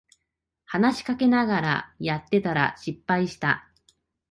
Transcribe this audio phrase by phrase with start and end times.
[0.65, 3.69] 話しかけられながらやってたら失敗した